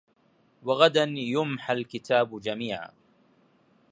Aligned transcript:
وغدا 0.63 1.03
يمحّي 1.17 1.73
الكتاب 1.73 2.39
جميعا 2.41 2.91